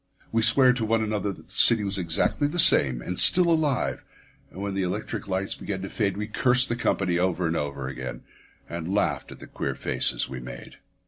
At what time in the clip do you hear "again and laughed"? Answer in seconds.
7.87-9.31